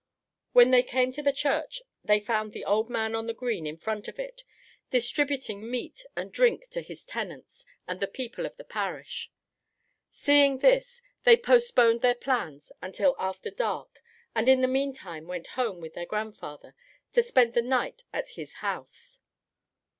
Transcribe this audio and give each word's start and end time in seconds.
When 0.51 0.71
they 0.71 0.81
came 0.81 1.11
to 1.11 1.21
the 1.21 1.31
church, 1.31 1.79
they 2.03 2.19
found 2.19 2.53
the 2.53 2.65
old 2.65 2.89
man 2.89 3.13
on 3.13 3.27
the 3.27 3.35
green 3.35 3.67
in 3.67 3.77
front 3.77 4.07
of 4.07 4.17
it, 4.17 4.41
distributing 4.89 5.69
meat 5.69 6.07
and 6.15 6.31
drink 6.31 6.67
to 6.71 6.81
his 6.81 7.05
tenants 7.05 7.67
and 7.87 7.99
the 7.99 8.07
people 8.07 8.47
of 8.47 8.57
the 8.57 8.63
parish. 8.63 9.29
Seeing 10.09 10.57
this, 10.57 11.03
they 11.23 11.37
postponed 11.37 12.01
their 12.01 12.15
plans 12.15 12.71
until 12.81 13.15
after 13.19 13.51
dark 13.51 14.01
and 14.33 14.49
in 14.49 14.61
the 14.61 14.67
meantime 14.67 15.27
went 15.27 15.45
home 15.49 15.79
with 15.79 15.93
their 15.93 16.07
grandfather, 16.07 16.73
to 17.13 17.21
spend 17.21 17.53
the 17.53 17.61
night 17.61 18.01
at 18.11 18.29
his 18.29 18.53
house. 18.53 19.19